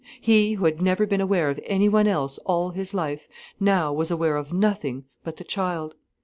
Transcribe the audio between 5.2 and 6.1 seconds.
but the child.